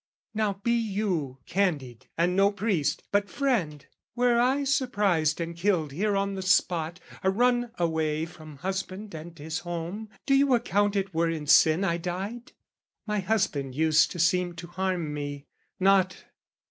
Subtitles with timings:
[0.33, 3.85] "Now, be you candid and no priest but friend
[4.15, 9.59] "Were I surprised and killed here on the spot, "A runaway from husband and his
[9.59, 12.53] home, "Do you account it were in sin I died?
[13.05, 15.45] "My husband used to seem to harm me,
[15.79, 16.23] not...